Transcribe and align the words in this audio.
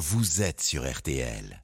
vous 0.00 0.40
êtes 0.40 0.62
sur 0.62 0.90
RTL. 0.90 1.62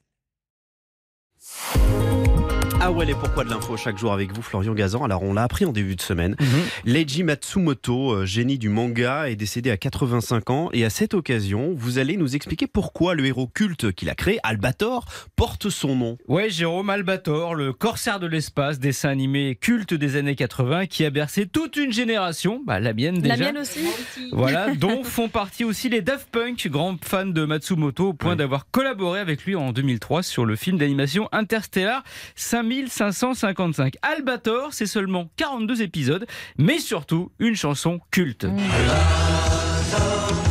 Ah 2.79 2.93
ouais, 2.93 3.09
et 3.11 3.15
pourquoi 3.15 3.43
de 3.43 3.51
l'info 3.51 3.77
chaque 3.77 3.99
jour 3.99 4.13
avec 4.13 4.33
vous, 4.33 4.43
Florian 4.43 4.73
Gazan? 4.75 5.03
Alors, 5.03 5.23
on 5.23 5.33
l'a 5.33 5.43
appris 5.43 5.65
en 5.65 5.73
début 5.73 5.97
de 5.97 6.01
semaine. 6.01 6.37
Leiji 6.85 7.25
Matsumoto, 7.25 8.13
euh, 8.13 8.27
génie 8.27 8.59
du 8.59 8.69
manga, 8.69 9.29
est 9.29 9.35
décédé 9.35 9.71
à 9.71 9.77
85 9.77 10.51
ans. 10.51 10.69
Et 10.73 10.85
à 10.85 10.91
cette 10.91 11.15
occasion, 11.15 11.73
vous 11.75 11.99
allez 11.99 12.17
nous 12.17 12.37
expliquer 12.37 12.67
pourquoi 12.69 13.15
le 13.15 13.25
héros 13.27 13.49
culte 13.49 13.91
qu'il 13.93 14.09
a 14.09 14.15
créé, 14.15 14.39
Albator, 14.45 15.07
porte 15.35 15.69
son 15.69 15.97
nom. 15.97 16.19
Ouais, 16.29 16.49
Jérôme 16.49 16.91
Albator, 16.91 17.55
le 17.57 17.73
corsaire 17.73 18.21
de 18.21 18.27
l'espace, 18.29 18.79
dessin 18.79 19.09
animé 19.09 19.57
culte 19.61 19.95
des 19.95 20.15
années 20.17 20.37
80 20.37 20.87
qui 20.87 21.05
a 21.05 21.11
bercé 21.11 21.47
toute 21.47 21.77
une 21.77 21.93
génération, 21.93 22.61
bah, 22.65 22.79
la 22.79 22.93
mienne 22.93 23.19
déjà. 23.19 23.37
La 23.37 23.53
mienne 23.53 23.59
aussi. 23.63 23.81
Voilà, 24.33 24.75
dont 24.79 25.03
font 25.03 25.29
partie 25.29 25.65
aussi 25.65 25.89
les 25.89 26.03
Daft 26.03 26.29
Punk, 26.31 26.69
grands 26.69 26.97
fans 27.03 27.27
de 27.27 27.45
Matsumoto, 27.45 28.09
au 28.11 28.13
point 28.13 28.33
Ouais. 28.33 28.37
d'avoir 28.37 28.71
collaboré 28.71 29.19
avec 29.19 29.45
lui 29.45 29.57
en 29.57 29.73
2003 29.73 30.23
sur 30.23 30.45
le 30.45 30.55
film 30.57 30.79
d'animation 30.79 31.29
Interstellar 31.33 32.05
5555. 32.89 33.95
Albator, 34.03 34.73
c'est 34.73 34.87
seulement 34.87 35.29
42 35.37 35.83
épisodes, 35.83 36.27
mais 36.59 36.79
surtout 36.79 37.33
une 37.39 37.57
chanson 37.57 38.01
culte. 38.11 38.45
Mmh. 38.45 40.46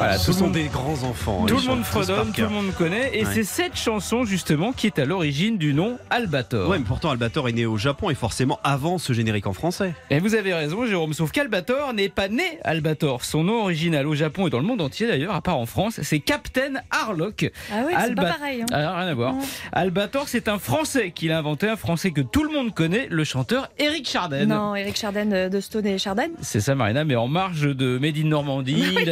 Voilà, 0.00 0.16
Ce 0.18 0.26
tout 0.30 0.32
sont 0.38 0.48
des 0.48 0.64
grands 0.68 1.02
enfants. 1.02 1.44
Tout 1.46 1.56
ils 1.58 1.66
le 1.68 1.74
monde 1.74 1.84
fredonne, 1.84 2.32
tout 2.32 2.40
le 2.40 2.48
monde 2.48 2.72
connaît, 2.74 3.10
et 3.12 3.24
Ouais. 3.24 3.30
c'est 3.34 3.44
cette 3.44 3.76
chanson 3.76 4.24
justement 4.24 4.72
qui 4.72 4.86
est 4.86 4.98
à 4.98 5.04
l'origine 5.04 5.58
du 5.58 5.74
nom 5.74 5.98
Albator. 6.08 6.70
Ouais, 6.70 6.78
mais 6.78 6.84
pourtant, 6.84 7.10
Albator 7.10 7.48
est 7.48 7.52
né 7.52 7.66
au 7.66 7.76
Japon 7.76 8.08
et 8.08 8.14
forcément 8.14 8.58
avant 8.64 8.96
ce 8.96 9.12
générique 9.12 9.46
en 9.46 9.52
français. 9.52 9.92
Et 10.08 10.18
vous 10.18 10.34
avez 10.34 10.54
raison, 10.54 10.86
Jérôme, 10.86 11.12
sauf 11.12 11.32
qu'Albator 11.32 11.92
n'est 11.92 12.08
pas 12.08 12.28
né 12.28 12.58
Albator. 12.64 13.24
Son 13.24 13.44
nom 13.44 13.60
original 13.62 14.06
au 14.06 14.14
Japon 14.14 14.46
et 14.46 14.50
dans 14.50 14.58
le 14.58 14.64
monde 14.64 14.80
entier 14.80 15.06
d'ailleurs, 15.06 15.34
à 15.34 15.42
part 15.42 15.58
en 15.58 15.66
France, 15.66 16.00
c'est 16.02 16.20
Captain 16.20 16.80
Harlock. 16.90 17.50
Ah 17.70 17.82
oui, 17.86 17.92
c'est 17.92 17.96
Alba- 17.96 18.22
pas 18.24 18.32
pareil. 18.32 18.62
hein. 18.62 18.66
Alors, 18.72 18.96
rien 18.96 19.06
à 19.08 19.14
voir. 19.14 19.32
Non. 19.34 19.40
Albator, 19.72 20.28
c'est 20.28 20.48
un 20.48 20.58
Français 20.58 21.10
qui 21.14 21.28
l'a 21.28 21.38
inventé, 21.38 21.68
un 21.68 21.76
Français 21.76 22.10
que 22.10 22.22
tout 22.22 22.42
le 22.44 22.52
monde 22.52 22.72
connaît, 22.74 23.06
le 23.10 23.24
chanteur 23.24 23.68
Eric 23.78 24.08
Chardin. 24.08 24.46
Non, 24.46 24.74
Eric 24.74 24.96
Chardin 24.96 25.30
euh, 25.32 25.48
de 25.50 25.60
Stone 25.60 25.86
et 25.86 25.98
Chardin. 25.98 26.28
C'est 26.40 26.60
ça, 26.60 26.74
Marina, 26.74 27.04
mais 27.04 27.16
en 27.16 27.28
marge 27.28 27.62
de 27.76 27.98
Made 27.98 28.16
in 28.16 28.28
Normandie, 28.28 28.82
Oui, 28.96 29.04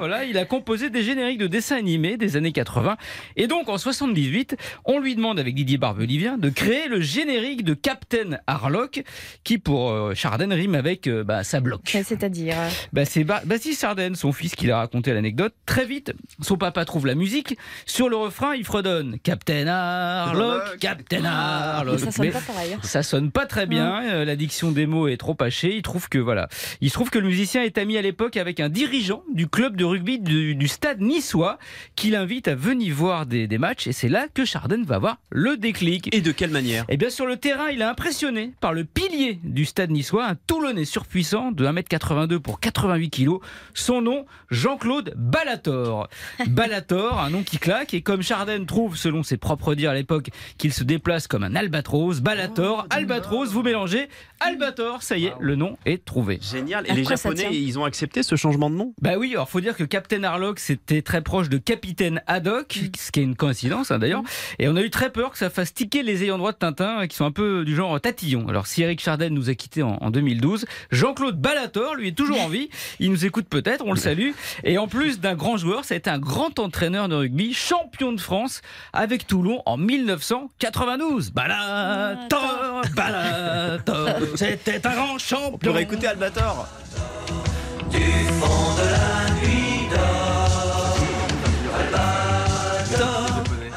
voilà, 0.00 0.24
il 0.24 0.36
a 0.38 0.44
composé 0.44 0.90
des 0.90 1.02
génériques 1.04 1.38
de 1.38 1.46
dessins 1.46 1.76
animés 1.76 2.16
des 2.16 2.36
années 2.36 2.50
80. 2.52 2.96
Et 3.36 3.46
donc, 3.46 3.68
en 3.68 3.78
78, 3.78 4.56
on 4.84 4.98
lui 4.98 5.14
demande 5.14 5.38
avec 5.38 5.54
Didier 5.54 5.78
Barbelivien 5.78 6.38
de 6.38 6.48
créer 6.48 6.88
le 6.88 7.00
générique 7.00 7.62
de 7.64 7.74
Captain 7.74 8.38
Harlock, 8.46 9.04
qui 9.44 9.58
pour 9.58 9.90
euh, 9.90 10.14
Chardin 10.14 10.52
rime 10.54 10.74
avec 10.74 11.06
euh, 11.06 11.22
bah, 11.22 11.44
sa 11.44 11.60
bloque. 11.60 11.88
C'est-à-dire. 12.02 12.54
euh, 12.58 12.68
Bah, 12.92 13.04
c'est 13.04 13.24
Ba- 13.24 13.42
Baptiste 13.44 13.80
Sardenne, 13.80 14.14
son 14.16 14.32
fils, 14.32 14.54
qui 14.56 14.66
l'a 14.66 14.78
raconté 14.78 15.12
l'anecdote. 15.12 15.54
Très 15.66 15.84
vite, 15.86 16.12
son 16.40 16.56
papa 16.56 16.84
trouve 16.84 17.06
la 17.06 17.14
musique. 17.14 17.56
Sur 17.86 18.08
le 18.08 18.16
refrain, 18.16 18.54
il 18.56 18.64
fredonne 18.64 19.18
Captain 19.22 19.66
Harlock, 19.66 20.78
Captain 20.80 21.24
Harlock. 21.24 21.98
Ça 22.00 22.10
sonne 22.10 22.26
Mais 22.26 22.32
pas 22.32 22.40
pareil. 22.40 22.72
hein. 22.74 22.78
ça 22.82 23.02
sonne 23.02 23.30
pas 23.30 23.46
très 23.46 23.66
bien. 23.66 24.02
euh, 24.10 24.24
La 24.24 24.36
diction 24.36 24.70
des 24.72 24.86
mots 24.86 25.08
est 25.08 25.16
trop 25.16 25.36
hachée. 25.40 25.76
Il 25.76 25.82
trouve 25.82 26.08
que 26.08 26.18
voilà, 26.18 26.48
il 26.80 26.88
se 26.88 26.94
trouve 26.94 27.10
que 27.10 27.18
le 27.18 27.26
musicien 27.28 27.62
est 27.62 27.78
ami 27.78 27.96
à 27.98 28.02
l'époque 28.02 28.36
avec 28.36 28.60
un 28.60 28.68
dirigeant 28.68 29.22
du 29.32 29.46
club 29.48 29.76
de 29.76 29.84
rugby 29.90 30.18
du, 30.18 30.54
du 30.54 30.68
stade 30.68 31.00
niçois 31.00 31.58
qui 31.96 32.10
l'invite 32.10 32.48
à 32.48 32.54
venir 32.54 32.94
voir 32.94 33.26
des, 33.26 33.46
des 33.46 33.58
matchs. 33.58 33.86
Et 33.86 33.92
c'est 33.92 34.08
là 34.08 34.26
que 34.32 34.44
Chardin 34.44 34.82
va 34.84 34.96
avoir 34.96 35.18
le 35.30 35.56
déclic. 35.56 36.08
Et 36.14 36.20
de 36.20 36.32
quelle 36.32 36.50
manière? 36.50 36.84
Et 36.88 36.96
bien 36.96 37.10
sur 37.10 37.26
le 37.26 37.36
terrain, 37.36 37.68
il 37.68 37.80
est 37.80 37.84
impressionné 37.84 38.52
par 38.60 38.72
le 38.72 38.84
pilier 38.84 39.40
du 39.44 39.64
stade 39.64 39.90
niçois, 39.90 40.26
un 40.26 40.34
Toulonnais 40.46 40.84
surpuissant 40.84 41.52
de 41.52 41.66
1m82 41.66 42.38
pour 42.38 42.60
88 42.60 43.10
kg. 43.10 43.30
Son 43.74 44.02
nom, 44.02 44.26
Jean-Claude 44.50 45.14
Ballator. 45.16 46.08
Ballator, 46.46 47.20
un 47.20 47.30
nom 47.30 47.42
qui 47.42 47.58
claque, 47.58 47.94
et 47.94 48.02
comme 48.02 48.22
Chardin 48.22 48.64
trouve, 48.64 48.96
selon 48.96 49.22
ses 49.22 49.36
propres 49.36 49.74
dires 49.74 49.90
à 49.90 49.94
l'époque, 49.94 50.30
qu'il 50.58 50.72
se 50.72 50.84
déplace 50.84 51.26
comme 51.26 51.44
un 51.44 51.54
albatros, 51.54 52.20
Ballator, 52.20 52.86
albatros, 52.90 53.52
vous 53.52 53.62
mélangez, 53.62 54.08
albator, 54.40 55.02
ça 55.02 55.16
y 55.16 55.26
est, 55.26 55.34
le 55.40 55.56
nom 55.56 55.76
est 55.86 56.04
trouvé. 56.04 56.38
Génial. 56.40 56.86
Et 56.88 56.92
les 56.92 57.04
Japonais, 57.04 57.48
ils 57.52 57.78
ont 57.78 57.84
accepté 57.84 58.22
ce 58.22 58.36
changement 58.36 58.70
de 58.70 58.76
nom? 58.76 58.94
Bah 59.00 59.12
oui, 59.18 59.32
alors 59.32 59.48
faut 59.48 59.60
dire 59.60 59.76
que 59.76 59.79
Captain 59.84 60.22
Harlock 60.24 60.58
c'était 60.58 61.02
très 61.02 61.22
proche 61.22 61.48
de 61.48 61.58
Capitaine 61.58 62.22
Haddock, 62.26 62.78
ce 62.98 63.10
qui 63.10 63.20
est 63.20 63.22
une 63.22 63.36
coïncidence 63.36 63.90
hein, 63.90 63.98
d'ailleurs. 63.98 64.22
Et 64.58 64.68
on 64.68 64.76
a 64.76 64.82
eu 64.82 64.90
très 64.90 65.10
peur 65.10 65.30
que 65.30 65.38
ça 65.38 65.50
fasse 65.50 65.72
tiquer 65.74 66.02
les 66.02 66.22
ayants 66.24 66.38
droit 66.38 66.52
de 66.52 66.56
Tintin, 66.58 67.02
euh, 67.02 67.06
qui 67.06 67.16
sont 67.16 67.24
un 67.24 67.30
peu 67.32 67.64
du 67.64 67.74
genre 67.74 68.00
tatillon. 68.00 68.48
Alors 68.48 68.66
si 68.66 68.82
Eric 68.82 69.00
Chardin 69.00 69.28
nous 69.30 69.50
a 69.50 69.54
quittés 69.54 69.82
en, 69.82 69.98
en 70.00 70.10
2012, 70.10 70.66
Jean-Claude 70.90 71.40
Ballator, 71.40 71.94
lui, 71.94 72.08
est 72.08 72.16
toujours 72.16 72.40
en 72.40 72.48
vie. 72.48 72.68
Il 72.98 73.10
nous 73.10 73.24
écoute 73.26 73.46
peut-être, 73.48 73.84
on 73.86 73.92
le 73.92 73.98
salue. 73.98 74.30
Et 74.64 74.78
en 74.78 74.88
plus 74.88 75.20
d'un 75.20 75.34
grand 75.34 75.56
joueur, 75.56 75.84
ça 75.84 75.94
a 75.94 75.96
été 75.96 76.10
un 76.10 76.18
grand 76.18 76.58
entraîneur 76.58 77.08
de 77.08 77.14
rugby, 77.14 77.52
champion 77.54 78.12
de 78.12 78.20
France 78.20 78.60
avec 78.92 79.26
Toulon 79.26 79.62
en 79.66 79.76
1992. 79.76 81.30
Ballator, 81.32 82.82
Ballator, 82.94 84.08
c'était 84.36 84.86
un 84.86 84.94
grand 84.94 85.14
On 85.14 85.18
champion. 85.18 85.58
pourrait 85.58 85.82
écouter 85.82 86.06
Albator. 86.06 86.68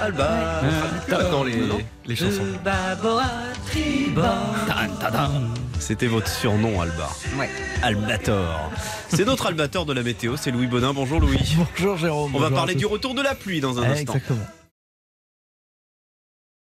Alba. 0.04 0.62
Dans 1.32 1.46
les, 1.46 1.54
les 2.06 2.16
chansons. 2.18 2.44
C'était 5.80 6.08
votre 6.08 6.28
surnom, 6.28 6.82
Alba. 6.82 7.10
Albator. 7.82 8.70
C'est 9.08 9.24
notre 9.26 9.48
Albator 9.48 9.86
de 9.86 9.94
la 9.94 10.04
météo, 10.04 10.36
c'est 10.36 10.52
Louis 10.52 10.68
Bonin. 10.68 10.92
Bonjour 10.94 11.22
Louis. 11.22 11.40
Bonjour 11.78 11.98
Jérôme. 11.98 12.36
On 12.36 12.40
va 12.40 12.52
parler 12.52 12.76
du 12.76 12.86
retour 12.86 13.14
de 13.16 13.22
la 13.22 13.34
pluie 13.34 13.62
dans 13.62 13.80
un 13.80 13.84
instant. 13.84 14.14
Exactement. 14.14 14.46